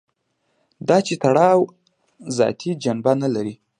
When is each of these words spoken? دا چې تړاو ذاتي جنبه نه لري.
دا 0.87 0.97
چې 1.05 1.13
تړاو 1.23 1.61
ذاتي 2.37 2.71
جنبه 2.83 3.13
نه 3.21 3.29
لري. 3.35 3.53